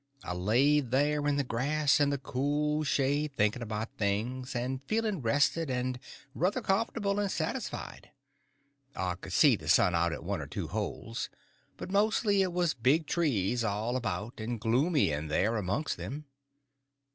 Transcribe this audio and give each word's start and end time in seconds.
I 0.23 0.33
laid 0.33 0.89
there 0.89 1.27
in 1.27 1.37
the 1.37 1.43
grass 1.43 1.99
and 1.99 2.11
the 2.11 2.17
cool 2.17 2.83
shade 2.83 3.35
thinking 3.37 3.61
about 3.61 3.99
things, 3.99 4.55
and 4.55 4.81
feeling 4.81 5.21
rested 5.21 5.69
and 5.69 5.99
ruther 6.33 6.61
comfortable 6.63 7.19
and 7.19 7.29
satisfied. 7.31 8.09
I 8.95 9.13
could 9.13 9.31
see 9.31 9.55
the 9.55 9.69
sun 9.69 9.93
out 9.93 10.11
at 10.11 10.23
one 10.23 10.41
or 10.41 10.47
two 10.47 10.69
holes, 10.69 11.29
but 11.77 11.91
mostly 11.91 12.41
it 12.41 12.51
was 12.51 12.73
big 12.73 13.05
trees 13.05 13.63
all 13.63 13.95
about, 13.95 14.39
and 14.39 14.59
gloomy 14.59 15.11
in 15.11 15.27
there 15.27 15.55
amongst 15.55 15.97
them. 15.97 16.25